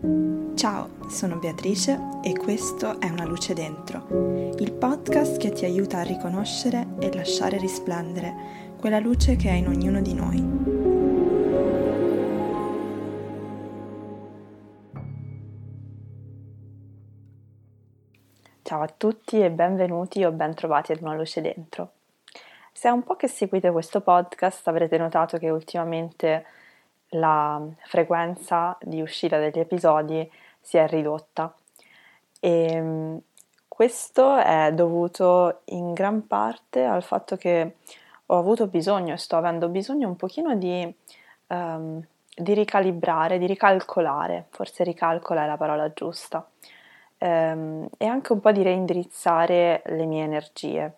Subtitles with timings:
[0.00, 4.06] Ciao, sono Beatrice e questo è Una luce dentro,
[4.56, 9.66] il podcast che ti aiuta a riconoscere e lasciare risplendere quella luce che è in
[9.66, 10.36] ognuno di noi.
[18.62, 21.94] Ciao a tutti e benvenuti o bentrovati ad Una luce dentro.
[22.72, 26.44] Se è un po' che seguite questo podcast avrete notato che ultimamente
[27.10, 30.30] la frequenza di uscita degli episodi
[30.60, 31.54] si è ridotta
[32.40, 33.16] e mm,
[33.68, 37.76] questo è dovuto in gran parte al fatto che
[38.26, 40.94] ho avuto bisogno e sto avendo bisogno un pochino di,
[41.46, 42.02] um,
[42.34, 46.46] di ricalibrare, di ricalcolare, forse ricalcola è la parola giusta,
[47.18, 50.96] um, e anche un po' di reindirizzare le mie energie.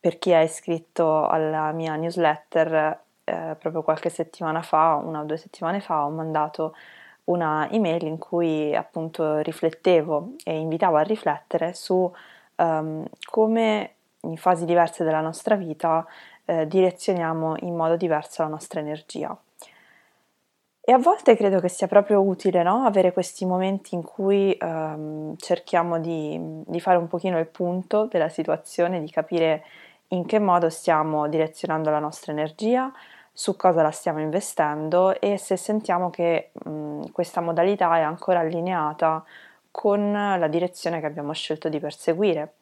[0.00, 5.36] Per chi è iscritto alla mia newsletter eh, proprio qualche settimana fa, una o due
[5.36, 6.74] settimane fa, ho mandato
[7.24, 12.10] una email in cui appunto riflettevo e invitavo a riflettere su
[12.56, 16.06] um, come in fasi diverse della nostra vita
[16.44, 19.36] eh, direzioniamo in modo diverso la nostra energia.
[20.84, 22.84] E a volte credo che sia proprio utile no?
[22.84, 28.28] avere questi momenti in cui um, cerchiamo di, di, fare un pochino il punto della
[28.28, 29.62] situazione, di capire
[30.12, 32.92] in che modo stiamo direzionando la nostra energia,
[33.32, 39.24] su cosa la stiamo investendo e se sentiamo che mh, questa modalità è ancora allineata
[39.70, 42.54] con la direzione che abbiamo scelto di perseguire.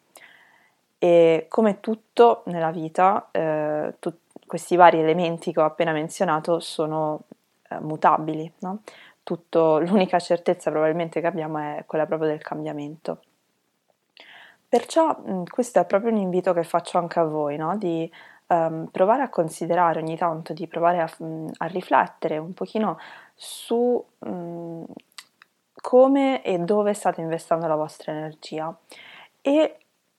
[0.99, 4.13] E come tutto nella vita, eh, tu,
[4.47, 7.23] questi vari elementi che ho appena menzionato sono
[7.69, 8.53] eh, mutabili.
[8.59, 8.83] No?
[9.25, 13.23] Tutto, l'unica certezza probabilmente che abbiamo è quella proprio del cambiamento.
[14.71, 17.77] Perciò mh, questo è proprio un invito che faccio anche a voi, no?
[17.77, 18.09] di
[18.47, 21.11] um, provare a considerare ogni tanto, di provare a,
[21.57, 22.97] a riflettere un pochino
[23.35, 24.87] su um,
[25.75, 28.73] come e dove state investendo la vostra energia.
[29.41, 29.77] E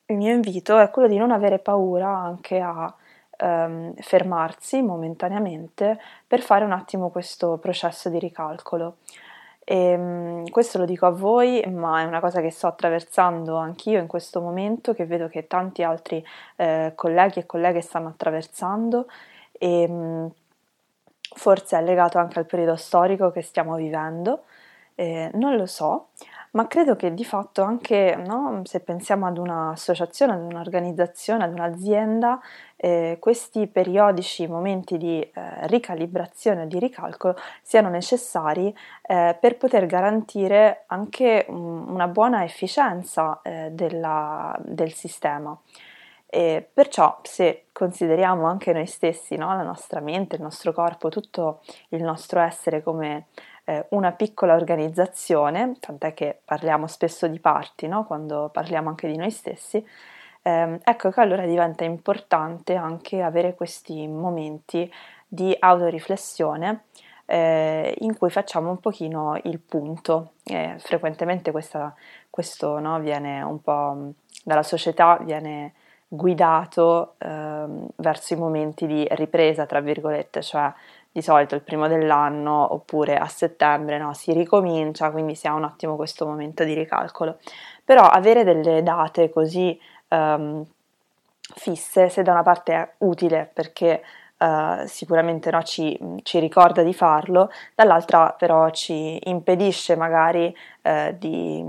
[0.07, 2.93] il mio invito è quello di non avere paura anche a
[3.39, 5.97] um, fermarsi momentaneamente
[6.27, 8.97] per fare un attimo questo processo di ricalcolo.
[9.63, 13.99] E, ehm, questo lo dico a voi, ma è una cosa che sto attraversando anch'io
[13.99, 16.23] in questo momento, che vedo che tanti altri
[16.57, 19.07] eh, colleghi e colleghe stanno attraversando.
[19.51, 20.31] E ehm,
[21.35, 24.43] forse è legato anche al periodo storico che stiamo vivendo,
[24.95, 26.09] eh, non lo so,
[26.51, 32.39] ma credo che di fatto anche no, se pensiamo ad un'associazione, ad un'organizzazione, ad un'azienda,
[32.75, 35.31] eh, questi periodici momenti di eh,
[35.67, 43.69] ricalibrazione, di ricalcolo siano necessari eh, per poter garantire anche un, una buona efficienza eh,
[43.71, 45.57] della, del sistema.
[46.33, 51.61] E perciò se consideriamo anche noi stessi, no, la nostra mente, il nostro corpo, tutto
[51.89, 53.27] il nostro essere come
[53.65, 58.05] eh, una piccola organizzazione, tant'è che parliamo spesso di parti no?
[58.05, 59.85] quando parliamo anche di noi stessi,
[60.41, 64.91] ehm, ecco che allora diventa importante anche avere questi momenti
[65.27, 66.85] di autoriflessione
[67.25, 70.33] eh, in cui facciamo un pochino il punto.
[70.43, 71.95] Eh, frequentemente questa,
[72.29, 74.11] questo no, viene un po'
[74.43, 75.73] dalla società, viene
[76.09, 80.73] guidato eh, verso i momenti di ripresa, tra virgolette, cioè
[81.11, 85.65] di solito il primo dell'anno oppure a settembre no, si ricomincia, quindi si ha un
[85.65, 87.37] attimo questo momento di ricalcolo.
[87.83, 89.77] Però avere delle date così
[90.09, 90.65] um,
[91.55, 94.01] fisse, se da una parte è utile perché
[94.37, 101.61] uh, sicuramente no, ci, ci, ricorda di farlo, dall'altra però ci impedisce magari uh, di,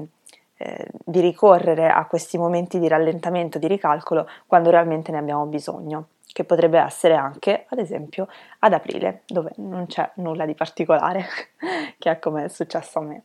[0.58, 6.06] uh, di ricorrere a questi momenti di rallentamento, di ricalcolo, quando realmente ne abbiamo bisogno
[6.32, 8.28] che potrebbe essere anche, ad esempio,
[8.60, 11.26] ad aprile, dove non c'è nulla di particolare,
[11.98, 13.22] che è come è successo a me.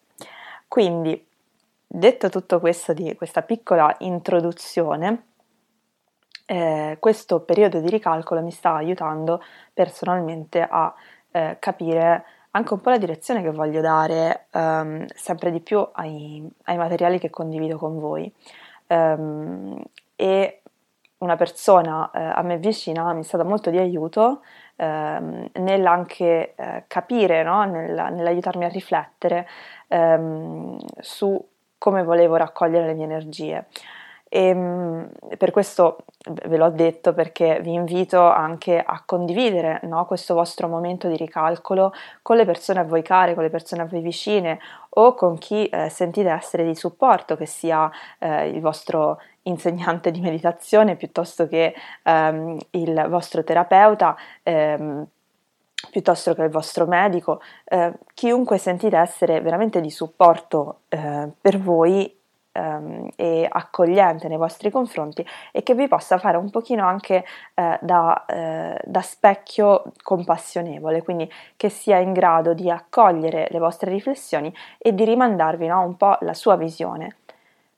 [0.67, 1.25] Quindi,
[1.87, 5.23] detto tutto questo di questa piccola introduzione,
[6.45, 9.41] eh, questo periodo di ricalcolo mi sta aiutando
[9.73, 10.93] personalmente a
[11.31, 16.47] eh, capire anche un po' la direzione che voglio dare um, sempre di più ai,
[16.63, 18.33] ai, materiali che condivido con voi.
[18.87, 19.79] Um,
[20.15, 20.61] e
[21.19, 24.41] una persona eh, a me vicina mi è stata molto di aiuto
[24.75, 27.63] ehm, nell'anche eh, capire, no?
[27.65, 29.47] Nel, nell'aiutarmi a riflettere
[29.87, 31.43] ehm, su
[31.77, 33.65] come volevo raccogliere le mie energie.
[34.29, 35.97] E ehm, per questo
[36.45, 41.93] ve l'ho detto perché vi invito anche a condividere no, questo vostro momento di ricalcolo
[42.21, 44.59] con le persone a voi care, con le persone a voi vicine
[44.89, 47.89] o con chi eh, sentite essere di supporto, che sia
[48.19, 51.73] eh, il vostro insegnante di meditazione piuttosto che
[52.03, 54.15] ehm, il vostro terapeuta.
[54.43, 55.07] Ehm,
[55.91, 62.16] piuttosto che il vostro medico, eh, chiunque sentite essere veramente di supporto eh, per voi
[62.57, 67.23] ehm, e accogliente nei vostri confronti e che vi possa fare un pochino anche
[67.53, 73.91] eh, da, eh, da specchio compassionevole, quindi che sia in grado di accogliere le vostre
[73.91, 77.17] riflessioni e di rimandarvi no, un po' la sua visione.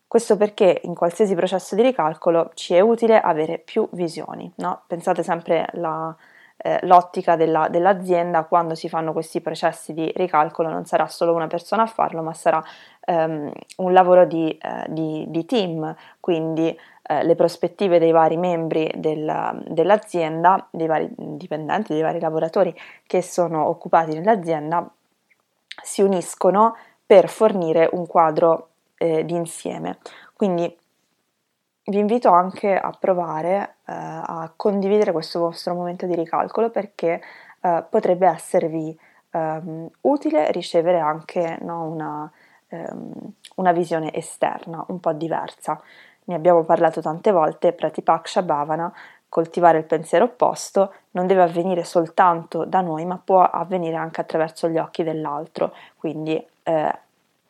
[0.08, 4.52] Questo perché in qualsiasi processo di ricalcolo ci è utile avere più visioni.
[4.56, 4.82] No?
[4.88, 6.16] Pensate sempre alla,
[6.62, 11.48] eh, l'ottica della, dell'azienda quando si fanno questi processi di ricalcolo non sarà solo una
[11.48, 12.62] persona a farlo, ma sarà
[13.06, 18.92] ehm, un lavoro di, eh, di, di team, quindi eh, le prospettive dei vari membri
[18.96, 22.76] del, dell'azienda, dei vari dipendenti, dei vari lavoratori
[23.08, 24.86] che sono occupati nell'azienda,
[25.82, 26.76] si uniscono
[27.06, 28.68] per fornire un quadro
[28.98, 30.00] eh, d'insieme.
[30.34, 30.78] Quindi
[31.90, 37.22] vi invito anche a provare eh, a condividere questo vostro momento di ricalcolo perché
[37.62, 38.98] eh, potrebbe esservi
[39.32, 42.32] ehm, utile ricevere anche no, una,
[42.68, 43.14] ehm,
[43.56, 45.82] una, visione esterna un po' diversa.
[46.26, 48.94] Ne abbiamo parlato tante volte, Pratipaksha Bhavana,
[49.28, 54.68] coltivare il pensiero opposto, non deve avvenire soltanto da noi, ma può avvenire anche attraverso
[54.70, 57.00] gli occhi dell'altro, quindi eh,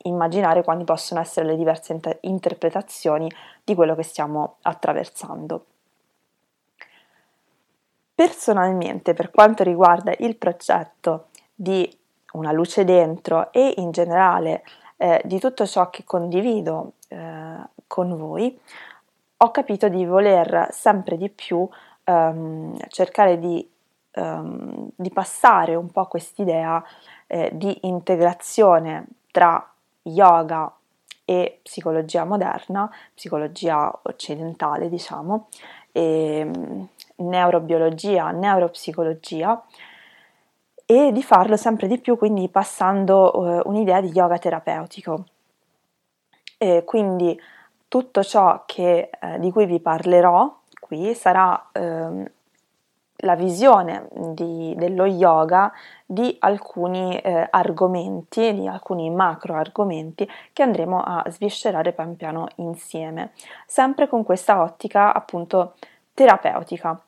[0.04, 3.32] immaginare quali possono essere le diverse inter- interpretazioni
[3.64, 5.66] di quello che stiamo attraversando.
[8.16, 11.90] Personalmente, per quanto riguarda il progetto di
[12.34, 14.64] una luce dentro e in generale
[14.98, 17.58] eh, di tutto ciò che condivido eh,
[17.88, 18.60] con voi,
[19.38, 21.68] ho capito di voler sempre di più
[22.04, 23.68] ehm, cercare di,
[24.12, 26.84] ehm, di, passare un po' quest'idea
[27.28, 29.69] eh, di integrazione tra
[30.04, 30.74] yoga
[31.26, 35.48] e psicologia moderna, psicologia occidentale diciamo,
[35.92, 36.84] e mm,
[37.18, 39.64] neurobiologia, neuropsicologia
[40.86, 45.26] e di farlo sempre di più quindi passando uh, un'idea di yoga terapeutico.
[46.58, 47.40] E quindi
[47.88, 52.32] tutto ciò che, eh, di cui vi parlerò qui sarà eh,
[53.22, 55.72] la visione di, dello yoga
[56.06, 63.32] di alcuni eh, argomenti, di alcuni macro argomenti che andremo a sviscerare pian piano insieme,
[63.66, 65.74] sempre con questa ottica appunto
[66.14, 67.00] terapeutica.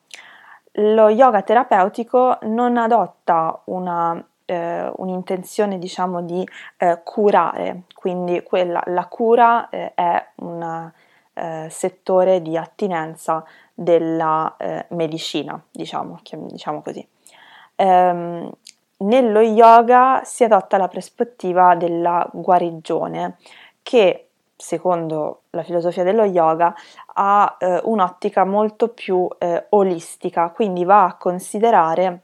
[0.76, 6.46] Lo yoga terapeutico non adotta una, eh, un'intenzione diciamo di
[6.78, 10.90] eh, curare, quindi quella, la cura eh, è un
[11.34, 13.44] eh, settore di attinenza
[13.82, 17.06] della eh, medicina, diciamo, diciamo così.
[17.76, 18.50] Ehm,
[18.98, 23.36] nello yoga si adotta la prospettiva della guarigione
[23.82, 26.72] che secondo la filosofia dello yoga
[27.14, 32.20] ha eh, un'ottica molto più eh, olistica, quindi va a considerare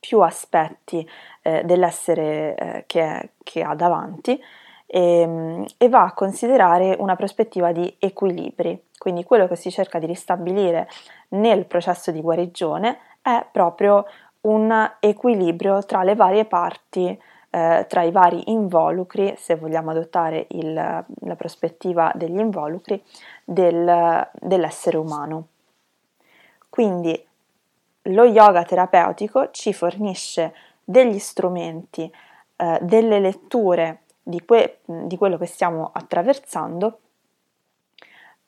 [0.00, 1.06] più aspetti
[1.42, 4.40] eh, dell'essere eh, che, che, ha davanti
[4.86, 8.84] e, ehm, e va a considerare una prospettiva di equilibri.
[8.98, 10.88] Quindi quello che si cerca di ristabilire
[11.28, 14.06] nel processo di guarigione è proprio
[14.42, 17.18] un equilibrio tra le varie parti,
[17.50, 23.02] eh, tra i vari involucri, se vogliamo adottare il, la prospettiva degli involucri,
[23.44, 25.48] del, dell'essere umano.
[26.68, 27.26] Quindi
[28.02, 30.54] lo yoga terapeutico ci fornisce
[30.84, 32.10] degli strumenti,
[32.56, 36.98] eh, delle letture di, que- di quello che stiamo attraversando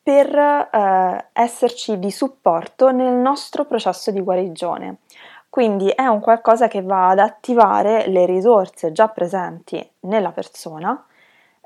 [0.09, 5.01] per eh, esserci di supporto nel nostro processo di guarigione.
[5.51, 11.05] Quindi è un qualcosa che va ad attivare le risorse già presenti nella persona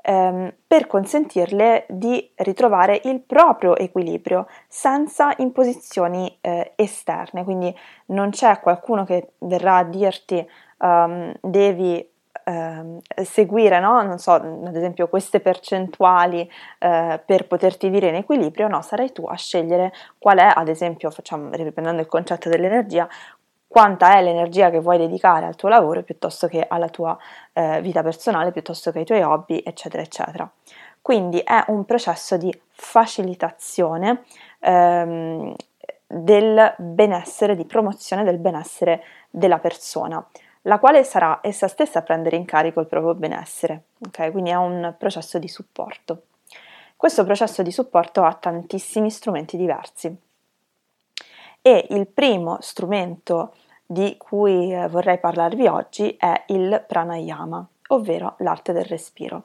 [0.01, 7.45] ehm, per consentirle di ritrovare il proprio equilibrio senza imposizioni eh, esterne.
[7.45, 7.73] Quindi
[8.07, 10.45] non c'è qualcuno che verrà a dirti
[10.79, 12.12] um, devi
[12.43, 14.17] eh, seguire, no?
[14.17, 19.35] so, ad esempio queste percentuali eh, per poterti dire in equilibrio, no, sarai tu a
[19.35, 23.07] scegliere qual è, ad esempio, facciamo, riprendendo il concetto dell'energia,
[23.67, 27.17] quanta è l'energia che vuoi dedicare al tuo lavoro piuttosto che alla tua
[27.53, 30.49] eh, vita personale, piuttosto che ai tuoi hobby, eccetera, eccetera.
[31.01, 34.23] Quindi è un processo di facilitazione
[34.59, 35.53] ehm,
[36.05, 40.23] del benessere, di promozione del benessere della persona
[40.63, 43.83] la quale sarà essa stessa a prendere in carico il proprio benessere.
[44.07, 44.31] Okay?
[44.31, 46.23] Quindi è un processo di supporto.
[46.95, 50.15] Questo processo di supporto ha tantissimi strumenti diversi
[51.61, 53.55] e il primo strumento
[53.85, 59.43] di cui eh, vorrei parlarvi oggi è il pranayama, ovvero l'arte del respiro.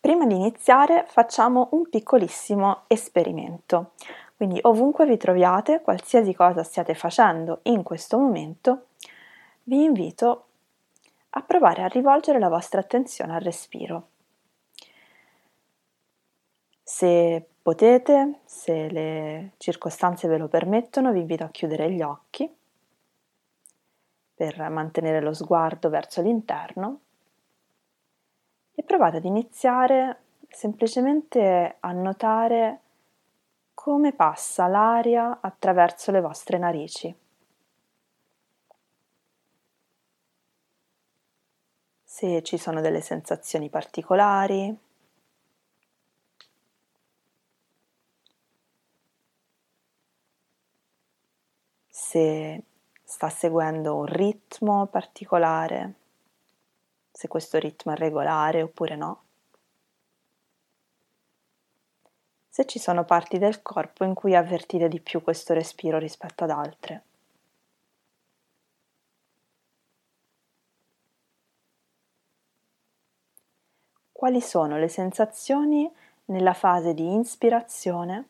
[0.00, 3.92] Prima di iniziare facciamo un piccolissimo esperimento.
[4.36, 8.85] Quindi ovunque vi troviate, qualsiasi cosa stiate facendo in questo momento,
[9.68, 10.44] vi invito
[11.30, 14.08] a provare a rivolgere la vostra attenzione al respiro.
[16.82, 22.48] Se potete, se le circostanze ve lo permettono, vi invito a chiudere gli occhi
[24.34, 27.00] per mantenere lo sguardo verso l'interno
[28.72, 32.80] e provate ad iniziare semplicemente a notare
[33.74, 37.25] come passa l'aria attraverso le vostre narici.
[42.16, 44.74] Se ci sono delle sensazioni particolari,
[51.86, 52.62] se
[53.04, 55.94] sta seguendo un ritmo particolare,
[57.12, 59.22] se questo ritmo è regolare oppure no.
[62.48, 66.50] Se ci sono parti del corpo in cui avvertite di più questo respiro rispetto ad
[66.50, 67.02] altre.
[74.26, 75.88] Quali sono le sensazioni
[76.24, 78.28] nella fase di inspirazione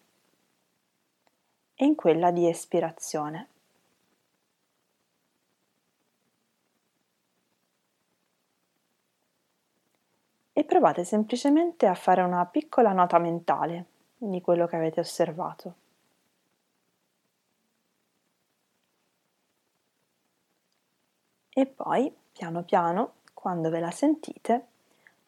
[1.74, 3.48] e in quella di espirazione?
[10.52, 13.86] e provate semplicemente a fare una piccola nota mentale
[14.18, 15.74] di quello che avete osservato.
[21.48, 24.74] E poi, piano piano, quando ve la sentite,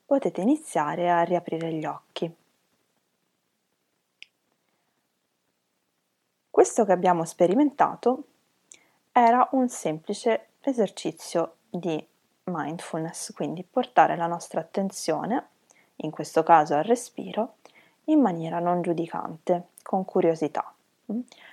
[0.08, 2.34] potete iniziare a riaprire gli occhi.
[6.48, 8.22] Questo che abbiamo sperimentato
[9.12, 12.02] era un semplice esercizio di
[12.44, 15.48] mindfulness, quindi portare la nostra attenzione,
[15.96, 17.56] in questo caso al respiro,
[18.04, 20.72] in maniera non giudicante, con curiosità.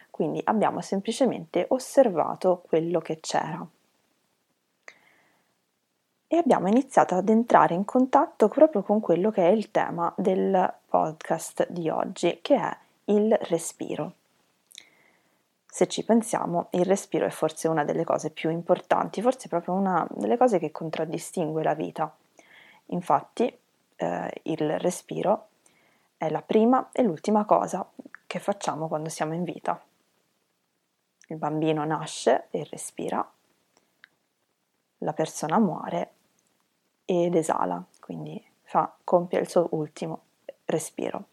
[0.09, 3.67] Quindi abbiamo semplicemente osservato quello che c'era.
[6.27, 10.74] E abbiamo iniziato ad entrare in contatto proprio con quello che è il tema del
[10.88, 14.13] podcast di oggi, che è il respiro.
[15.65, 20.08] Se ci pensiamo, il respiro è forse una delle cose più importanti, forse proprio una
[20.12, 22.15] delle cose che contraddistingue la vita.
[22.88, 23.55] Infatti,
[23.98, 25.48] eh, il respiro
[26.17, 27.86] è la prima e l'ultima cosa
[28.25, 29.79] che facciamo quando siamo in vita.
[31.27, 33.27] Il bambino nasce e respira,
[35.05, 36.12] la persona muore
[37.05, 40.21] ed esala, quindi fa, compie il suo ultimo
[40.65, 41.25] respiro.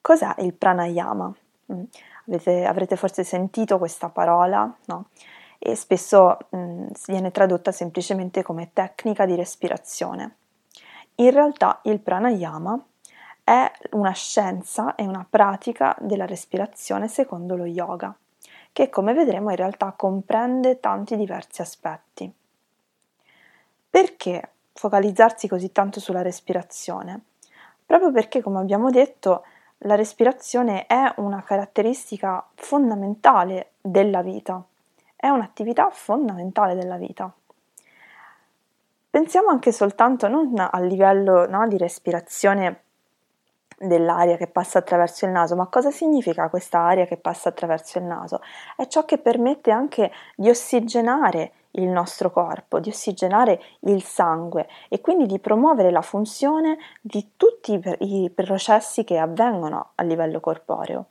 [0.00, 1.34] Cos'è il pranayama?
[1.72, 1.82] Mm.
[2.28, 5.06] Avete, avrete forse sentito questa parola, no?
[5.58, 10.36] E spesso mm, viene tradotta semplicemente come tecnica di respirazione.
[11.16, 12.82] In realtà il pranayama
[13.42, 18.14] è una scienza e una pratica della respirazione secondo lo yoga,
[18.72, 22.32] che come vedremo in realtà comprende tanti diversi aspetti.
[23.90, 27.20] Perché focalizzarsi così tanto sulla respirazione?
[27.84, 29.44] Proprio perché, come abbiamo detto,
[29.84, 34.62] la respirazione è una caratteristica fondamentale della vita,
[35.16, 37.32] è un'attività fondamentale della vita.
[39.10, 42.82] Pensiamo anche soltanto non a livello no, di respirazione
[43.80, 48.04] dell'aria che passa attraverso il naso, ma cosa significa questa aria che passa attraverso il
[48.04, 48.40] naso?
[48.76, 55.00] È ciò che permette anche di ossigenare il nostro corpo, di ossigenare il sangue e
[55.00, 61.06] quindi di promuovere la funzione di tutti i processi che avvengono a livello corporeo.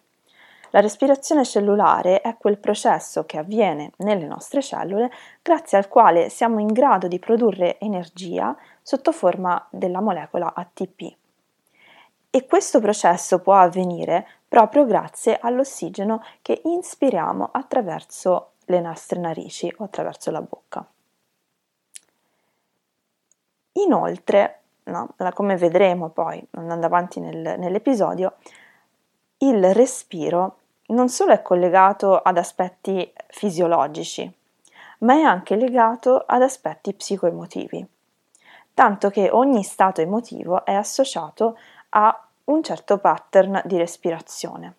[0.72, 5.10] La respirazione cellulare è quel processo che avviene nelle nostre cellule
[5.42, 11.16] grazie al quale siamo in grado di produrre energia sotto forma della molecola ATP.
[12.32, 19.84] E questo processo può avvenire proprio grazie all'ossigeno che inspiriamo attraverso le nostre narici o
[19.84, 20.86] attraverso la bocca.
[23.74, 28.36] Inoltre, no, come vedremo poi andando avanti nel, nell'episodio,
[29.38, 30.58] il respiro
[30.88, 34.32] non solo è collegato ad aspetti fisiologici,
[35.00, 37.88] ma è anche legato ad aspetti psicoemotivi,
[38.74, 41.58] tanto che ogni stato emotivo è associato
[41.90, 44.76] a un certo pattern di respirazione.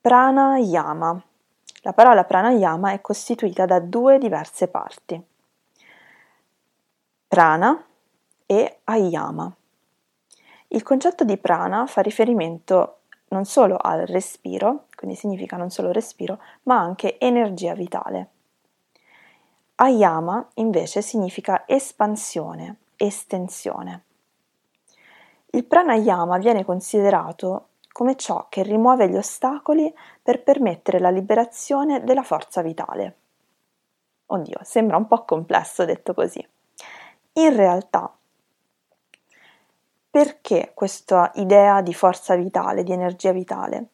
[0.00, 1.22] Pranayama.
[1.82, 5.22] La parola pranayama è costituita da due diverse parti.
[7.28, 7.84] Prana
[8.46, 9.54] e ayama.
[10.68, 16.40] Il concetto di prana fa riferimento non solo al respiro, quindi significa non solo respiro,
[16.64, 18.30] ma anche energia vitale.
[19.76, 24.04] Ayama invece significa espansione, estensione.
[25.52, 29.92] Il pranayama viene considerato come ciò che rimuove gli ostacoli
[30.22, 33.16] per permettere la liberazione della forza vitale.
[34.26, 36.46] Oddio, sembra un po' complesso detto così.
[37.32, 38.14] In realtà,
[40.08, 43.86] perché questa idea di forza vitale, di energia vitale?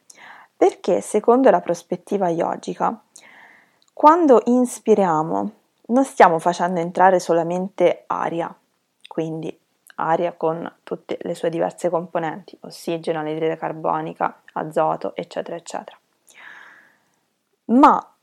[0.54, 3.02] Perché secondo la prospettiva yogica,
[3.94, 5.52] quando inspiriamo
[5.88, 8.54] non stiamo facendo entrare solamente aria,
[9.06, 9.58] quindi
[9.96, 15.98] aria con tutte le sue diverse componenti, ossigeno, anidride carbonica, azoto, eccetera, eccetera.
[17.66, 18.14] Ma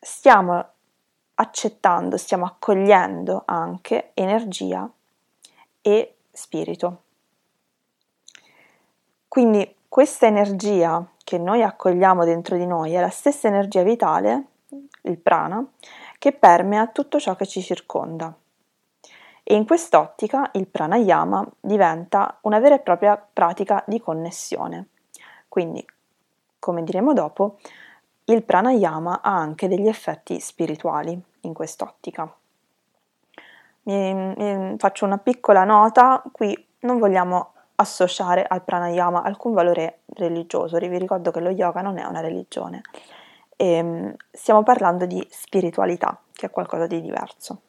[0.00, 0.68] stiamo
[1.34, 4.88] accettando, stiamo accogliendo anche energia
[5.80, 7.02] e spirito.
[9.28, 14.44] Quindi questa energia che noi accogliamo dentro di noi è la stessa energia vitale,
[15.02, 15.64] il prana,
[16.18, 18.34] che permea tutto ciò che ci circonda.
[19.46, 24.88] E in quest'ottica il pranayama diventa una vera e propria pratica di connessione.
[25.48, 25.86] Quindi,
[26.58, 27.58] come diremo dopo,
[28.24, 32.34] il pranayama ha anche degli effetti spirituali in quest'ottica.
[33.82, 40.78] Mi, mi faccio una piccola nota, qui non vogliamo associare al pranayama alcun valore religioso,
[40.78, 42.80] vi ricordo che lo yoga non è una religione,
[43.56, 47.60] e, ehm, stiamo parlando di spiritualità, che è qualcosa di diverso.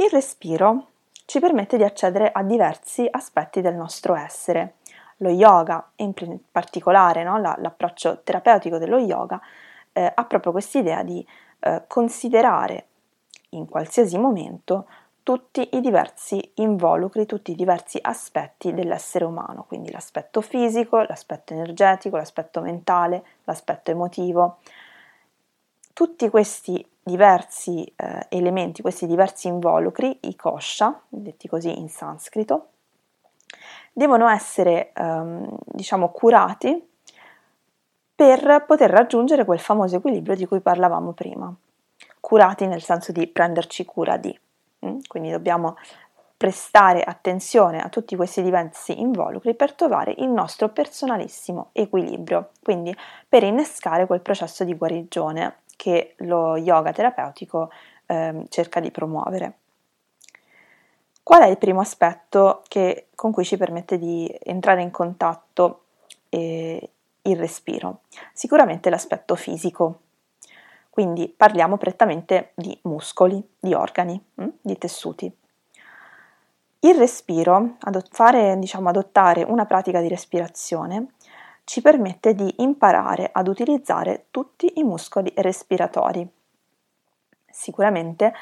[0.00, 0.86] Il respiro
[1.24, 4.74] ci permette di accedere a diversi aspetti del nostro essere.
[5.16, 6.12] Lo yoga, in
[6.52, 9.40] particolare no, l'approccio terapeutico dello yoga,
[9.92, 11.26] eh, ha proprio quest'idea di
[11.58, 12.86] eh, considerare
[13.50, 14.86] in qualsiasi momento
[15.24, 22.16] tutti i diversi involucri, tutti i diversi aspetti dell'essere umano, quindi l'aspetto fisico, l'aspetto energetico,
[22.16, 24.58] l'aspetto mentale, l'aspetto emotivo.
[25.98, 32.68] Tutti questi diversi eh, elementi, questi diversi involucri, i kosha, detti così in sanscrito,
[33.92, 36.88] devono essere ehm, diciamo curati
[38.14, 41.52] per poter raggiungere quel famoso equilibrio di cui parlavamo prima.
[42.20, 44.38] Curati nel senso di prenderci cura di.
[44.86, 44.98] Mm?
[45.08, 45.74] Quindi dobbiamo
[46.36, 52.96] prestare attenzione a tutti questi diversi involucri per trovare il nostro personalissimo equilibrio, quindi
[53.28, 57.70] per innescare quel processo di guarigione che lo yoga terapeutico
[58.06, 59.58] eh, cerca di promuovere.
[61.22, 65.84] Qual è il primo aspetto che, con cui ci permette di entrare in contatto
[66.30, 66.90] eh,
[67.22, 68.00] il respiro?
[68.32, 70.00] Sicuramente l'aspetto fisico,
[70.90, 75.32] quindi parliamo prettamente di muscoli, di organi, hm, di tessuti.
[76.80, 77.76] Il respiro,
[78.10, 81.12] fare, diciamo, adottare una pratica di respirazione,
[81.68, 86.26] ci permette di imparare ad utilizzare tutti i muscoli respiratori.
[87.46, 88.32] Sicuramente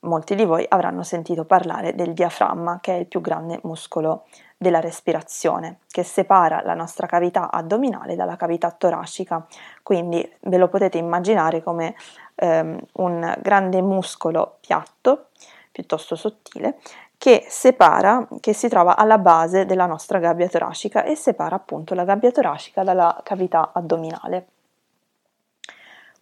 [0.00, 4.26] molti di voi avranno sentito parlare del diaframma, che è il più grande muscolo
[4.58, 9.46] della respirazione, che separa la nostra cavità addominale dalla cavità toracica.
[9.82, 11.94] Quindi ve lo potete immaginare come
[12.34, 15.28] ehm, un grande muscolo piatto,
[15.70, 16.78] piuttosto sottile,
[17.18, 22.04] che separa, che si trova alla base della nostra gabbia toracica e separa appunto la
[22.04, 24.46] gabbia toracica dalla cavità addominale.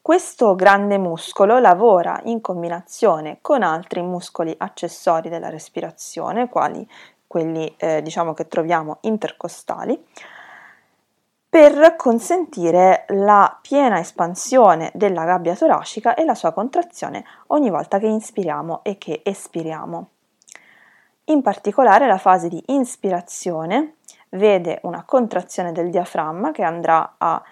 [0.01, 6.89] Questo grande muscolo lavora in combinazione con altri muscoli accessori della respirazione, quali
[7.27, 10.03] quelli eh, diciamo che troviamo intercostali,
[11.51, 18.07] per consentire la piena espansione della gabbia toracica e la sua contrazione ogni volta che
[18.07, 20.09] inspiriamo e che espiriamo.
[21.25, 23.95] In particolare la fase di inspirazione
[24.31, 27.43] vede una contrazione del diaframma che andrà a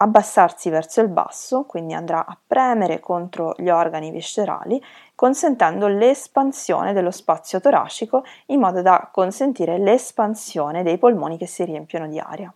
[0.00, 4.82] abbassarsi verso il basso, quindi andrà a premere contro gli organi viscerali,
[5.14, 12.06] consentendo l'espansione dello spazio toracico in modo da consentire l'espansione dei polmoni che si riempiono
[12.06, 12.52] di aria.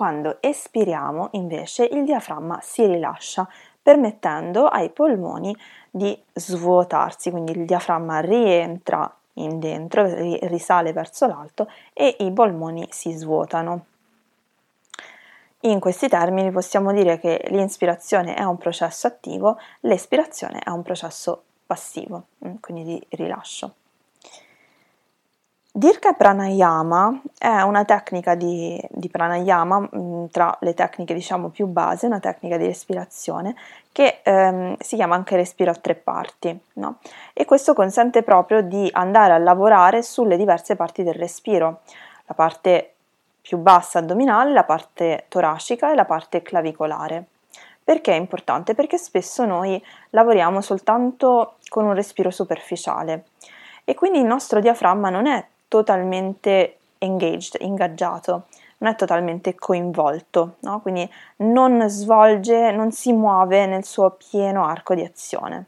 [0.00, 3.46] Quando espiriamo, invece, il diaframma si rilascia,
[3.82, 5.54] permettendo ai polmoni
[5.90, 10.06] di svuotarsi, quindi il diaframma rientra in dentro,
[10.46, 13.84] risale verso l'alto e i polmoni si svuotano.
[15.64, 21.42] In questi termini possiamo dire che l'inspirazione è un processo attivo, l'espirazione è un processo
[21.66, 23.74] passivo, mm, quindi di rilascio.
[25.72, 32.06] Dirka Pranayama è una tecnica di, di pranayama mm, tra le tecniche diciamo più base,
[32.06, 33.54] una tecnica di respirazione
[33.92, 36.98] che ehm, si chiama anche respiro a tre parti no?
[37.32, 41.82] e questo consente proprio di andare a lavorare sulle diverse parti del respiro,
[42.26, 42.94] la parte
[43.40, 47.26] più bassa addominale, la parte toracica e la parte clavicolare.
[47.84, 48.74] Perché è importante?
[48.74, 49.80] Perché spesso noi
[50.10, 53.26] lavoriamo soltanto con un respiro superficiale
[53.84, 58.46] e quindi il nostro diaframma non è totalmente engaged, ingaggiato,
[58.78, 60.80] non è totalmente coinvolto, no?
[60.80, 65.66] quindi non svolge, non si muove nel suo pieno arco di azione.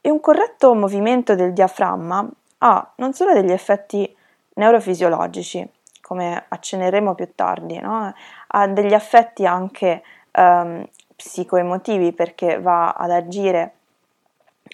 [0.00, 4.14] E un corretto movimento del diaframma ha non solo degli effetti
[4.54, 5.68] neurofisiologici,
[6.02, 8.12] come accenneremo più tardi, no?
[8.48, 10.86] ha degli effetti anche um,
[11.16, 13.72] psicoemotivi perché va ad agire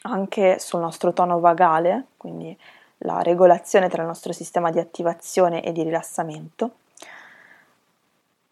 [0.02, 2.58] anche sul nostro tono vagale, quindi
[3.02, 6.70] la regolazione tra il nostro sistema di attivazione e di rilassamento,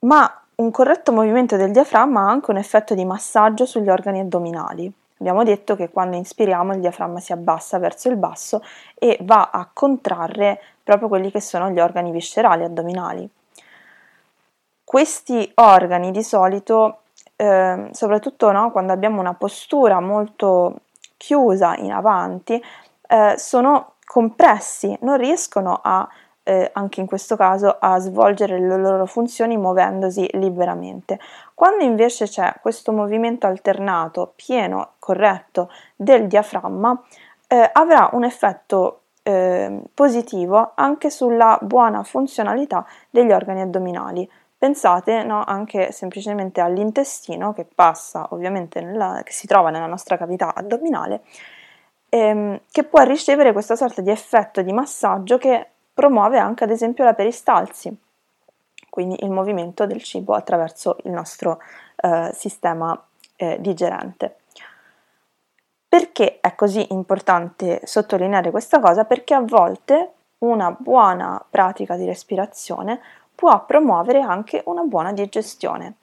[0.01, 4.93] ma un corretto movimento del diaframma ha anche un effetto di massaggio sugli organi addominali.
[5.19, 8.63] Abbiamo detto che quando inspiriamo il diaframma si abbassa verso il basso
[8.95, 13.29] e va a contrarre proprio quelli che sono gli organi viscerali addominali.
[14.83, 17.03] Questi organi di solito,
[17.37, 20.77] eh, soprattutto no, quando abbiamo una postura molto
[21.17, 22.63] chiusa in avanti,
[23.07, 26.09] eh, sono compressi, non riescono a,
[26.43, 31.21] eh, anche in questo caso, a svolgere le loro funzioni muovendosi liberamente.
[31.55, 37.01] Quando invece c'è questo movimento alternato, pieno, corretto del diaframma,
[37.47, 44.29] eh, avrà un effetto eh, positivo anche sulla buona funzionalità degli organi addominali.
[44.59, 50.53] Pensate no, anche semplicemente all'intestino che passa ovviamente nella, che si trova nella nostra cavità
[50.53, 51.23] addominale
[52.11, 57.05] ehm, che può ricevere questa sorta di effetto di massaggio che promuove anche ad esempio
[57.05, 57.97] la peristalsi,
[58.91, 61.61] quindi il movimento del cibo attraverso il nostro
[61.97, 63.01] eh, sistema
[63.37, 64.37] eh, digerente.
[65.89, 69.05] Perché è così importante sottolineare questa cosa?
[69.05, 73.01] Perché a volte una buona pratica di respirazione
[73.35, 75.95] può promuovere anche una buona digestione.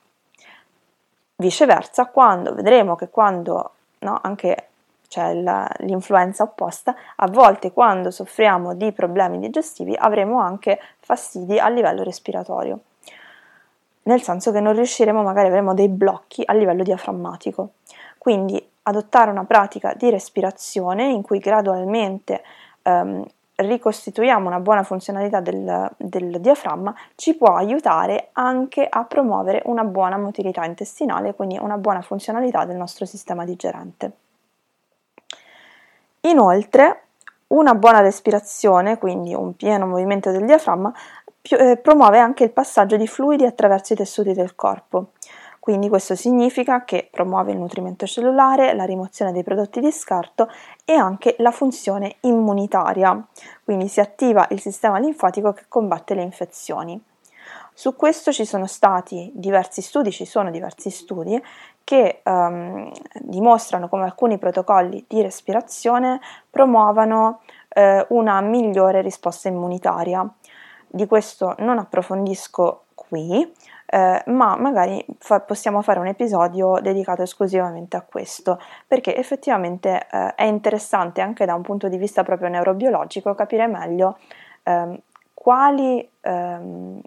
[1.37, 4.69] Viceversa, quando vedremo che quando no, anche
[5.07, 11.69] cioè la, l'influenza opposta, a volte quando soffriamo di problemi digestivi avremo anche fastidi a
[11.69, 12.79] livello respiratorio,
[14.03, 17.71] nel senso che non riusciremo, magari avremo dei blocchi a livello diaframmatico.
[18.17, 22.41] Quindi adottare una pratica di respirazione in cui gradualmente
[22.83, 23.25] ehm,
[23.57, 30.17] ricostituiamo una buona funzionalità del, del, diaframma ci può aiutare anche a promuovere una buona
[30.17, 34.11] motilità intestinale, quindi una buona funzionalità del nostro sistema digerente.
[36.21, 37.03] Inoltre,
[37.47, 40.93] una buona respirazione, quindi un pieno movimento del diaframma,
[41.41, 45.11] eh, promuove anche il passaggio di fluidi attraverso i tessuti del corpo.
[45.59, 50.49] Quindi questo significa che promuove il nutrimento cellulare, la rimozione dei prodotti di scarto
[50.85, 53.21] e anche la funzione immunitaria.
[53.65, 57.01] Quindi si attiva il sistema linfatico che combatte le infezioni.
[57.73, 61.41] Su questo ci sono stati diversi studi, ci sono diversi studi
[61.87, 66.19] che um, dimostrano come alcuni protocolli di respirazione
[66.49, 70.29] promuovano eh, una migliore risposta immunitaria.
[70.85, 73.49] Di questo non approfondisco qui,
[73.85, 80.35] eh, ma magari fa- possiamo fare un episodio dedicato esclusivamente a questo, perché effettivamente eh,
[80.35, 84.17] è interessante anche da un punto di vista proprio neurobiologico capire meglio
[84.63, 84.99] ehm,
[85.33, 86.99] quali ehm,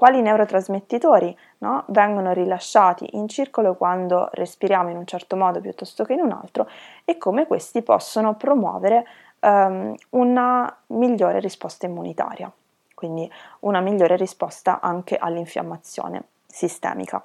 [0.00, 6.14] quali neurotrasmettitori no, vengono rilasciati in circolo quando respiriamo in un certo modo piuttosto che
[6.14, 6.66] in un altro
[7.04, 9.06] e come questi possono promuovere
[9.40, 12.50] um, una migliore risposta immunitaria,
[12.94, 17.22] quindi una migliore risposta anche all'infiammazione sistemica.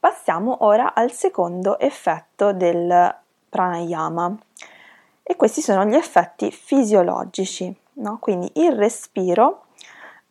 [0.00, 3.14] Passiamo ora al secondo effetto del
[3.46, 4.38] pranayama
[5.22, 8.16] e questi sono gli effetti fisiologici, no?
[8.20, 9.66] quindi il respiro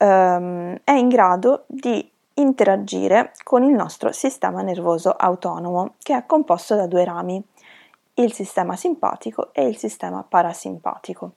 [0.01, 6.75] ehm, è in grado di interagire con il nostro sistema nervoso autonomo, che è composto
[6.75, 7.41] da due rami,
[8.15, 11.33] il sistema simpatico e il sistema parasimpatico.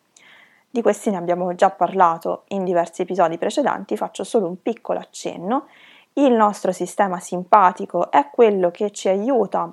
[0.70, 5.66] Di questi ne abbiamo già parlato in diversi episodi precedenti, faccio solo un piccolo accenno.
[6.14, 9.72] Il nostro sistema simpatico è quello che ci aiuta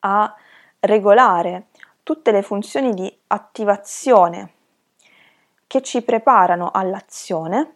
[0.00, 0.34] a
[0.80, 1.66] regolare
[2.02, 4.52] tutte le funzioni di attivazione
[5.66, 7.74] che ci preparano all'azione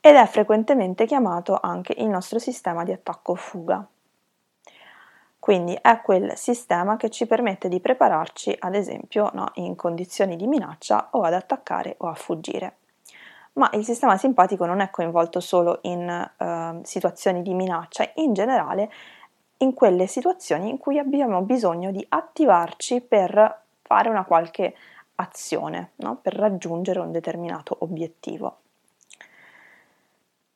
[0.00, 3.86] ed è frequentemente chiamato anche il nostro sistema di attacco-fuga.
[5.38, 10.46] Quindi è quel sistema che ci permette di prepararci, ad esempio, no, in condizioni di
[10.46, 12.76] minaccia o ad attaccare o a fuggire.
[13.54, 18.90] Ma il sistema simpatico non è coinvolto solo in eh, situazioni di minaccia, in generale
[19.58, 24.74] in quelle situazioni in cui abbiamo bisogno di attivarci per fare una qualche
[25.16, 26.18] azione no?
[26.20, 28.58] per raggiungere un determinato obiettivo.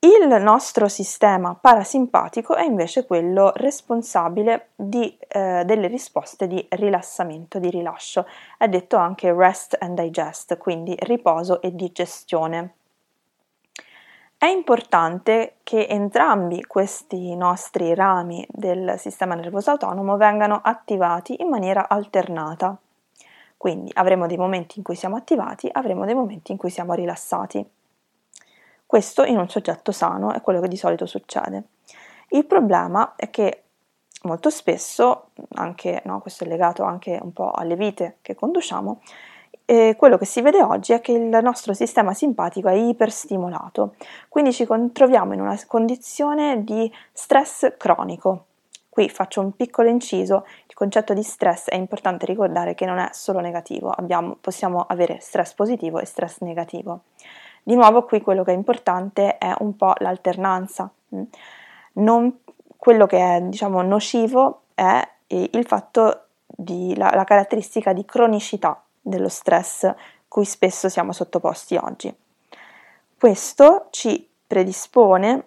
[0.01, 7.69] Il nostro sistema parasimpatico è invece quello responsabile di, eh, delle risposte di rilassamento, di
[7.69, 8.25] rilascio.
[8.57, 12.75] È detto anche rest and digest, quindi riposo e digestione.
[14.37, 21.89] È importante che entrambi questi nostri rami del sistema nervoso autonomo vengano attivati in maniera
[21.89, 22.79] alternata.
[23.59, 27.69] Quindi avremo dei momenti in cui siamo attivati, avremo dei momenti in cui siamo rilassati.
[28.85, 31.63] Questo in un soggetto sano è quello che di solito succede.
[32.29, 33.63] Il problema è che
[34.23, 39.01] molto spesso, anche, no, questo è legato anche un po' alle vite che conduciamo,
[39.65, 43.95] eh, quello che si vede oggi è che il nostro sistema simpatico è iperstimolato,
[44.29, 48.45] quindi ci troviamo in una condizione di stress cronico.
[48.99, 53.07] Qui faccio un piccolo inciso, il concetto di stress è importante ricordare che non è
[53.13, 57.03] solo negativo, Abbiamo, possiamo avere stress positivo e stress negativo.
[57.63, 60.91] Di nuovo qui quello che è importante è un po' l'alternanza.
[61.15, 61.21] Mm.
[61.93, 62.39] Non,
[62.75, 69.29] quello che è diciamo nocivo è il fatto di la, la caratteristica di cronicità dello
[69.29, 69.93] stress
[70.27, 72.13] cui spesso siamo sottoposti oggi.
[73.17, 75.45] Questo ci predispone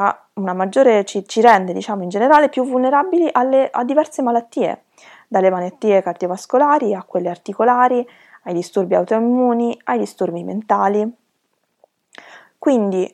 [0.00, 4.84] a una maggiore, ci, ci rende diciamo in generale più vulnerabili alle, a diverse malattie,
[5.26, 8.06] dalle malattie cardiovascolari a quelle articolari,
[8.44, 11.12] ai disturbi autoimmuni, ai disturbi mentali.
[12.56, 13.12] Quindi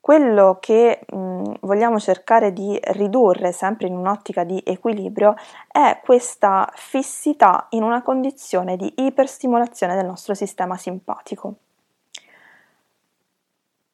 [0.00, 5.34] quello che mh, vogliamo cercare di ridurre sempre in un'ottica di equilibrio
[5.70, 11.56] è questa fissità in una condizione di iperstimolazione del nostro sistema simpatico.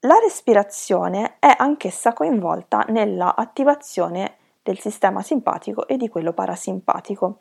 [0.04, 7.38] La respirazione è anch'essa coinvolta nella attivazione del sistema simpatico e di quello parasimpatico,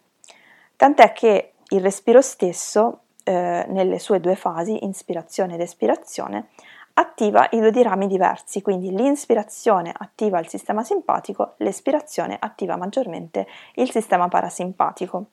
[0.78, 6.50] tant'è che il respiro stesso, eh, nelle sue due fasi, inspirazione ed espirazione,
[6.94, 13.46] attiva i due dirami diversi, quindi l'inspirazione attiva il sistema simpatico, l'espirazione attiva maggiormente
[13.76, 15.26] il sistema parasimpatico.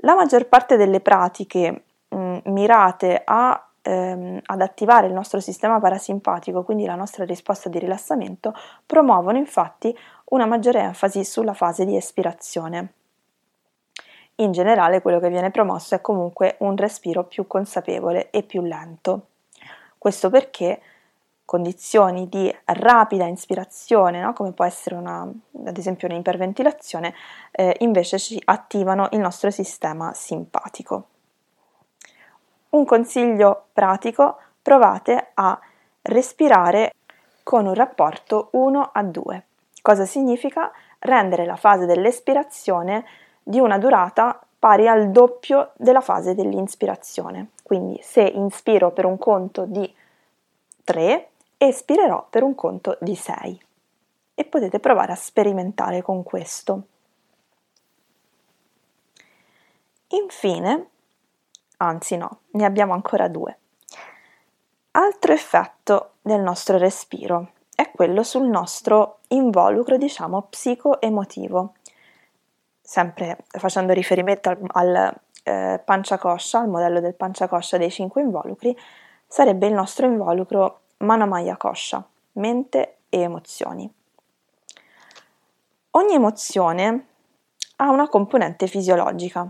[0.00, 6.64] La maggior parte delle pratiche mh, mirate a, ehm, ad attivare il nostro sistema parasimpatico,
[6.64, 8.52] quindi la nostra risposta di rilassamento,
[8.84, 9.96] promuovono infatti
[10.30, 12.92] una maggiore enfasi sulla fase di espirazione.
[14.36, 19.28] In generale quello che viene promosso è comunque un respiro più consapevole e più lento.
[19.96, 20.80] Questo perché
[21.46, 24.32] condizioni di rapida ispirazione, no?
[24.32, 25.26] come può essere una,
[25.64, 27.14] ad esempio un'iperventilazione,
[27.52, 31.06] eh, invece ci attivano il nostro sistema simpatico.
[32.70, 35.58] Un consiglio pratico, provate a
[36.02, 36.92] respirare
[37.42, 39.46] con un rapporto 1 a 2.
[39.80, 40.72] Cosa significa?
[40.98, 43.04] Rendere la fase dell'espirazione
[43.42, 47.50] di una durata pari al doppio della fase dell'inspirazione.
[47.62, 49.94] Quindi se inspiro per un conto di
[50.82, 53.64] 3, espirerò per un conto di 6.
[54.34, 56.82] E potete provare a sperimentare con questo.
[60.08, 60.88] Infine,
[61.78, 63.58] anzi no, ne abbiamo ancora due.
[64.92, 71.74] Altro effetto del nostro respiro è quello sul nostro involucro, diciamo, psico-emotivo.
[72.80, 78.76] Sempre facendo riferimento al, al eh, panciacoscia, al modello del panciacoscia dei cinque involucri,
[79.26, 83.92] sarebbe il nostro involucro Manamaya Kosha, mente e emozioni.
[85.90, 87.06] Ogni emozione
[87.76, 89.46] ha una componente fisiologica,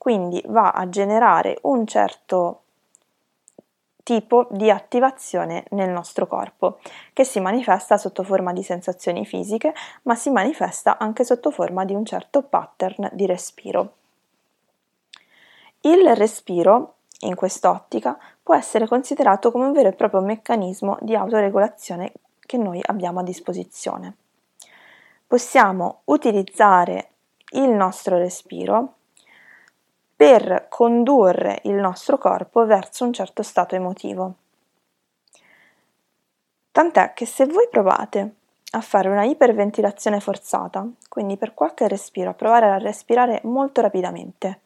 [0.00, 2.62] quindi va a generare un certo
[4.02, 6.78] tipo di attivazione nel nostro corpo,
[7.12, 11.92] che si manifesta sotto forma di sensazioni fisiche, ma si manifesta anche sotto forma di
[11.92, 13.92] un certo pattern di respiro.
[15.82, 22.14] Il respiro, in quest'ottica, può essere considerato come un vero e proprio meccanismo di autoregolazione
[22.40, 24.16] che noi abbiamo a disposizione.
[25.26, 27.10] Possiamo utilizzare
[27.50, 28.94] il nostro respiro
[30.20, 34.34] per condurre il nostro corpo verso un certo stato emotivo.
[36.70, 38.34] Tant'è che se voi provate
[38.72, 44.60] a fare una iperventilazione forzata, quindi per qualche respiro a provare a respirare molto rapidamente,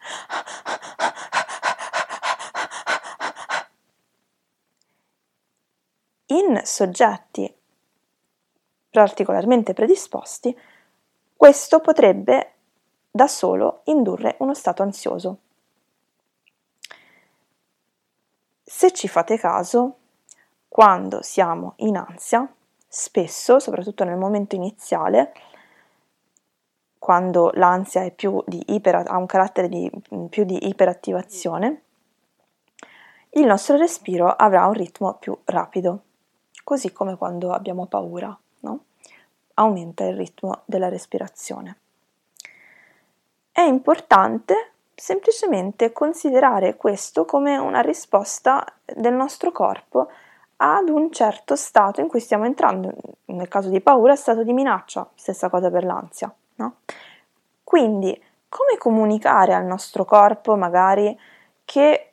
[6.26, 7.54] in soggetti
[8.90, 10.58] particolarmente predisposti,
[11.36, 12.54] questo potrebbe
[13.08, 15.38] da solo indurre uno stato ansioso.
[18.66, 19.96] Se ci fate caso,
[20.68, 22.50] quando siamo in ansia,
[22.88, 25.33] spesso, soprattutto nel momento iniziale,
[26.98, 29.90] quando l'ansia iper, ha un carattere di,
[30.31, 31.83] più di iperattivazione,
[33.37, 36.03] il nostro respiro avrà un ritmo più rapido.
[36.64, 38.85] così come quando abbiamo paura, no?
[39.55, 41.77] aumenta il ritmo della respirazione.
[43.53, 50.09] È importante semplicemente considerare questo come una risposta del nostro corpo
[50.57, 52.92] ad un certo stato in cui stiamo entrando,
[53.26, 56.33] nel caso di paura, stato di minaccia, stessa cosa per l'ansia.
[56.57, 56.76] No?
[57.62, 61.18] Quindi, come comunicare al nostro corpo magari
[61.64, 62.11] che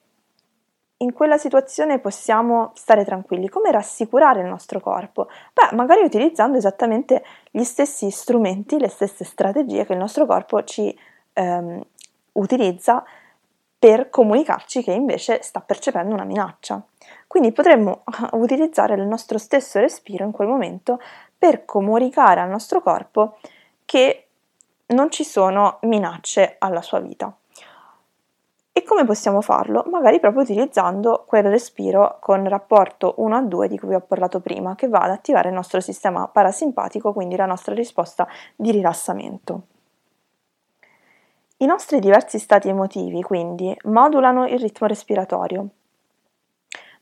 [0.97, 3.49] in quella situazione possiamo stare tranquilli?
[3.49, 5.27] Come rassicurare il nostro corpo?
[5.53, 10.95] Beh, magari utilizzando esattamente gli stessi strumenti, le stesse strategie che il nostro corpo ci
[11.33, 11.81] ehm,
[12.33, 13.03] utilizza
[13.77, 16.81] per comunicarci che invece sta percependo una minaccia.
[17.25, 20.99] Quindi potremmo utilizzare il nostro stesso respiro in quel momento
[21.37, 23.37] per comunicare al nostro corpo
[23.85, 24.27] che
[24.87, 27.35] non ci sono minacce alla sua vita.
[28.73, 29.83] E come possiamo farlo?
[29.89, 34.75] Magari proprio utilizzando quel respiro con rapporto 1 a 2 di cui ho parlato prima,
[34.75, 39.63] che va ad attivare il nostro sistema parasimpatico, quindi la nostra risposta di rilassamento.
[41.61, 45.67] I nostri diversi stati emotivi, quindi, modulano il ritmo respiratorio,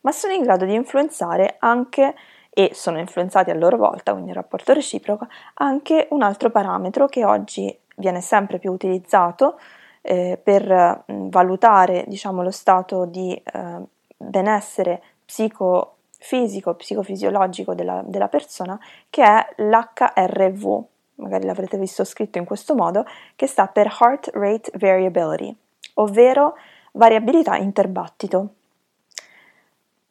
[0.02, 2.14] ma sono in grado di influenzare anche,
[2.50, 7.24] e sono influenzati a loro volta, quindi il rapporto reciproco, anche un altro parametro che
[7.24, 9.58] oggi viene sempre più utilizzato
[10.02, 13.80] eh, per mh, valutare diciamo, lo stato di eh,
[14.14, 20.84] benessere psicofisico, psicofisiologico della, della persona, che è l'HRV,
[21.20, 23.04] magari l'avrete visto scritto in questo modo,
[23.36, 25.56] che sta per Heart Rate Variability,
[25.94, 26.54] ovvero
[26.92, 28.54] variabilità interbattito.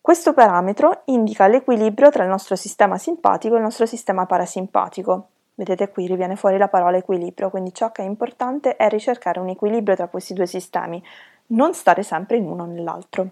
[0.02, 5.28] Questo parametro indica l'equilibrio tra il nostro sistema simpatico e il nostro sistema parasimpatico.
[5.56, 9.50] Vedete qui riviene fuori la parola equilibrio, quindi ciò che è importante è ricercare un
[9.50, 11.04] equilibrio tra questi due sistemi,
[11.48, 13.30] non stare sempre in uno o nell'altro.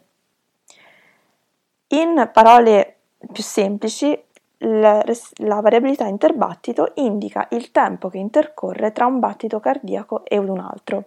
[1.87, 2.97] In parole
[3.31, 4.21] più semplici,
[4.59, 5.03] la,
[5.35, 11.03] la, variabilità interbattito indica il tempo che intercorre tra un battito cardiaco e un altro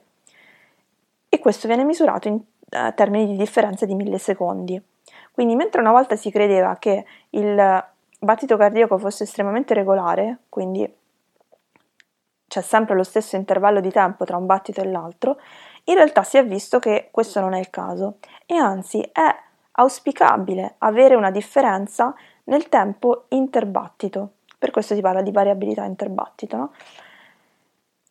[1.29, 4.83] e questo viene misurato in uh, termini di differenza di millisecondi.
[5.33, 7.85] Quindi mentre una volta si credeva che il
[8.19, 10.93] battito cardiaco fosse estremamente regolare, quindi
[12.49, 15.39] c'è sempre lo stesso intervallo di tempo tra un battito e l'altro,
[15.85, 19.35] in realtà si è visto che questo non è il caso e anzi è
[19.73, 22.13] auspicabile avere una differenza
[22.51, 24.33] nel tempo interbattito.
[24.59, 26.57] Per questo si parla di variabilità interbattito.
[26.57, 26.73] No?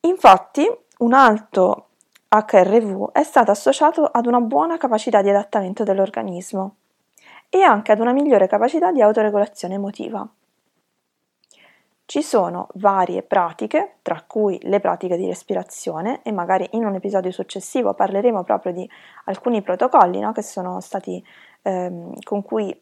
[0.01, 0.67] Infatti,
[0.99, 1.87] un alto
[2.29, 6.75] HRV è stato associato ad una buona capacità di adattamento dell'organismo
[7.49, 10.27] e anche ad una migliore capacità di autoregolazione emotiva.
[12.05, 17.31] Ci sono varie pratiche, tra cui le pratiche di respirazione, e magari in un episodio
[17.31, 18.89] successivo parleremo proprio di
[19.25, 21.23] alcuni protocolli no, che sono stati
[21.61, 22.75] ehm, con cui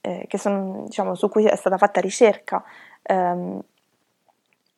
[0.00, 2.62] eh, sono, diciamo, su cui è stata fatta ricerca
[3.02, 3.60] ehm,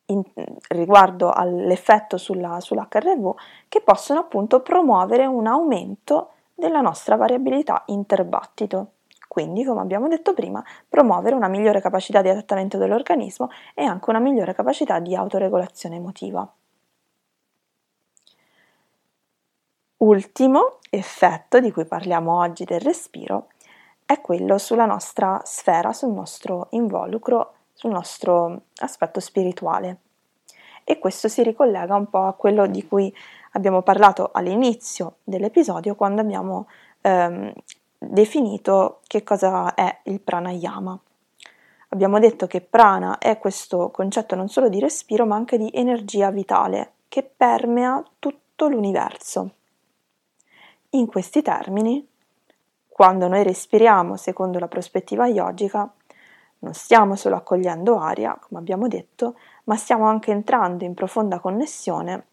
[0.07, 0.23] in,
[0.69, 3.33] riguardo all'effetto sulla, sull'HRV,
[3.69, 8.91] che possono appunto promuovere un aumento della nostra variabilità interbattito.
[9.27, 14.19] Quindi, come abbiamo detto prima, promuovere una migliore capacità di adattamento dell'organismo e anche una
[14.19, 16.47] migliore capacità di autoregolazione emotiva.
[19.97, 23.47] Ultimo effetto di cui parliamo oggi del respiro
[24.13, 29.97] è quello sulla nostra sfera, sul nostro involucro, sul nostro aspetto spirituale.
[30.83, 33.13] E questo si ricollega un po' a quello di cui
[33.53, 36.67] abbiamo parlato all'inizio dell'episodio quando abbiamo
[37.01, 37.51] ehm,
[37.97, 40.99] definito che cosa è il pranayama.
[41.89, 46.31] Abbiamo detto che prana è questo concetto non solo di respiro ma anche di energia
[46.31, 49.51] vitale che permea tutto l'universo.
[50.91, 52.05] In questi termini
[53.03, 55.91] quando noi respiriamo secondo la prospettiva yogica,
[56.59, 59.35] non stiamo solo accogliendo aria, come abbiamo detto,
[59.65, 62.27] ma stiamo anche entrando in profonda connessione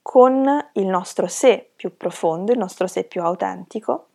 [0.00, 4.06] con il nostro sé più profondo, il nostro sé più autentico,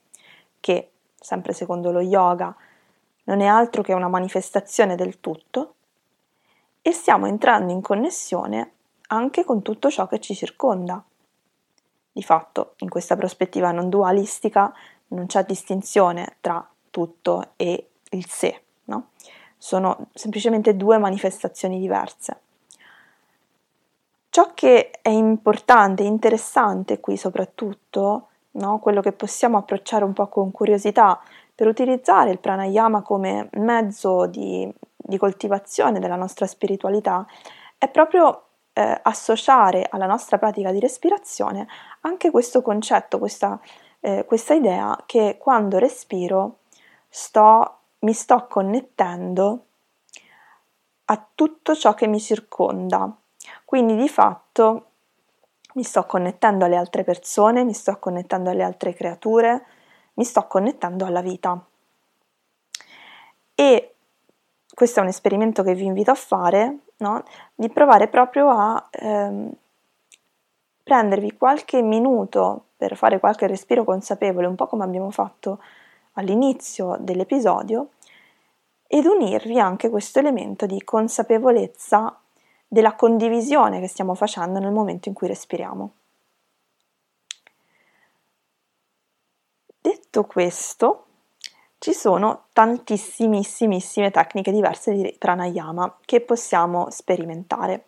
[0.59, 2.55] che, sempre secondo lo yoga,
[3.25, 5.75] non è altro che una manifestazione del tutto,
[6.81, 8.71] e stiamo entrando in connessione
[9.09, 10.99] anche con tutto ciò che ci circonda.
[12.11, 14.73] Di fatto, in questa prospettiva non dualistica,
[15.09, 19.09] non c'è distinzione tra tutto e il sé, no?
[19.57, 22.41] Sono semplicemente due manifestazioni diverse.
[24.29, 28.79] Ciò che è importante, interessante qui soprattutto, no?
[28.79, 31.19] quello che possiamo approcciare un po' con curiosità
[31.55, 37.25] per utilizzare il pranayama come mezzo di, di coltivazione della nostra spiritualità,
[37.79, 41.67] è proprio eh, associare alla nostra pratica di respirazione
[42.01, 46.59] anche questo concetto, questa eh, questa idea che quando respiro
[47.09, 49.65] sto mi sto connettendo
[51.05, 53.11] a tutto ciò che mi circonda.
[53.65, 54.85] Quindi di fatto
[55.73, 59.65] mi sto connettendo alle altre persone, mi sto connettendo alle altre creature,
[60.13, 61.63] mi sto connettendo alla vita.
[63.53, 63.95] E
[64.73, 67.23] questo è un esperimento che vi invito a fare, no?
[67.55, 69.51] di provare proprio a ehm,
[70.87, 75.59] prendervi qualche minuto per fare qualche respiro consapevole, un po' come abbiamo fatto
[76.13, 77.89] all'inizio dell'episodio,
[78.87, 82.17] ed unirvi anche questo elemento di consapevolezza
[82.65, 85.91] della condivisione che stiamo facendo nel momento in cui respiriamo.
[89.81, 91.05] Detto questo,
[91.79, 97.87] ci sono tantissimissime tecniche diverse di pranayama che possiamo sperimentare.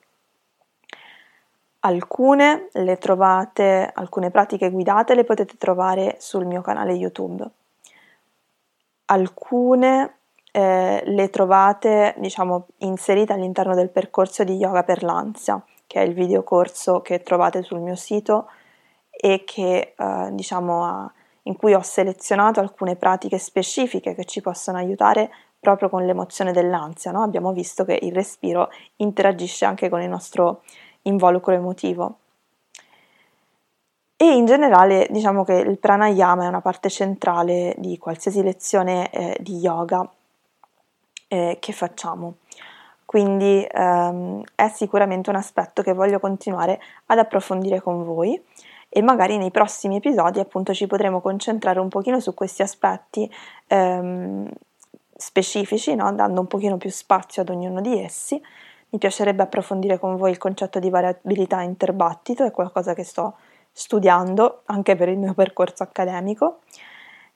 [1.82, 7.48] Alcune le trovate, alcune pratiche guidate le potete trovare sul mio canale YouTube.
[9.06, 10.18] Alcune
[10.52, 16.14] eh, le trovate, diciamo, inserite all'interno del percorso di yoga per l'ansia, che è il
[16.14, 18.48] videocorso che trovate sul mio sito
[19.10, 21.14] e che, eh, diciamo, ha
[21.44, 27.12] in cui ho selezionato alcune pratiche specifiche che ci possono aiutare proprio con l'emozione dell'ansia.
[27.12, 27.24] No?
[27.24, 30.62] Abbiamo visto che il respiro interagisce anche con il nostro
[31.04, 32.18] involucro emotivo.
[34.16, 39.38] E in generale diciamo che il pranayama è una parte centrale di qualsiasi lezione eh,
[39.40, 40.08] di yoga
[41.30, 42.36] eh, che facciamo.
[43.06, 48.40] Quindi ehm, è sicuramente un aspetto che voglio continuare ad approfondire con voi
[48.90, 53.32] e magari nei prossimi episodi appunto ci potremo concentrare un pochino su questi aspetti
[53.68, 54.48] ehm,
[55.16, 56.14] specifici, no?
[56.14, 58.42] dando un pochino più spazio ad ognuno di essi.
[58.92, 63.36] Mi piacerebbe approfondire con voi il concetto di variabilità interbattito, è qualcosa che sto
[63.72, 66.60] studiando anche per il mio percorso accademico.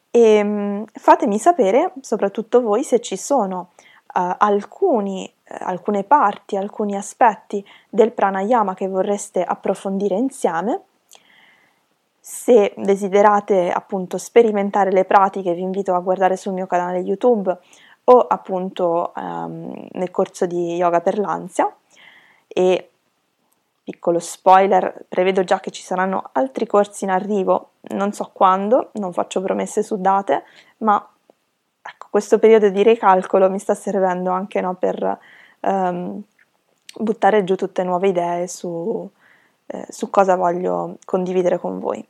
[0.10, 6.95] E ehm, fatemi sapere, soprattutto voi, se ci sono uh, alcuni, uh, alcune parti, alcuni
[6.95, 10.82] aspetti del pranayama che vorreste approfondire insieme
[12.26, 17.54] se desiderate appunto sperimentare le pratiche vi invito a guardare sul mio canale YouTube
[18.06, 21.74] o appunto um, nel corso di yoga per l'ansia
[22.47, 22.89] e
[23.84, 29.12] piccolo spoiler, prevedo già che ci saranno altri corsi in arrivo, non so quando, non
[29.12, 30.43] faccio promesse su date,
[30.78, 31.06] ma
[31.82, 35.20] ecco, questo periodo di ricalcolo mi sta servendo anche no, per
[35.62, 36.22] um,
[36.95, 39.10] buttare giù tutte nuove idee su,
[39.66, 42.06] eh, su cosa voglio condividere con voi.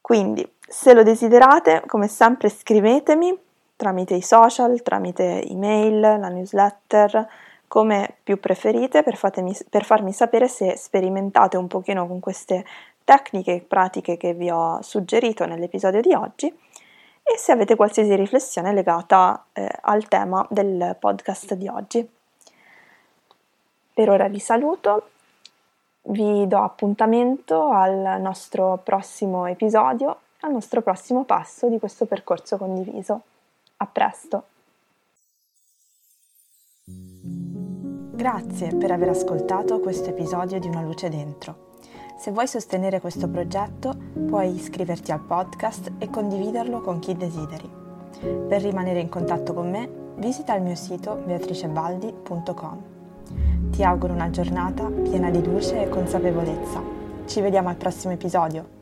[0.00, 3.46] Quindi, se lo desiderate, come sempre scrivetemi
[3.78, 7.28] tramite i social, tramite email, la newsletter,
[7.68, 12.64] come più preferite per, fatemi, per farmi sapere se sperimentate un pochino con queste
[13.04, 16.46] tecniche e pratiche che vi ho suggerito nell'episodio di oggi
[17.22, 22.10] e se avete qualsiasi riflessione legata eh, al tema del podcast di oggi.
[23.94, 25.10] Per ora vi saluto
[26.08, 33.22] vi do appuntamento al nostro prossimo episodio, al nostro prossimo passo di questo percorso condiviso.
[33.80, 34.44] A presto!
[36.84, 41.66] Grazie per aver ascoltato questo episodio di Una luce dentro.
[42.18, 43.94] Se vuoi sostenere questo progetto,
[44.26, 47.70] puoi iscriverti al podcast e condividerlo con chi desideri.
[48.48, 52.82] Per rimanere in contatto con me, visita il mio sito beatricebaldi.com.
[53.70, 56.82] Ti auguro una giornata piena di luce e consapevolezza.
[57.26, 58.77] Ci vediamo al prossimo episodio.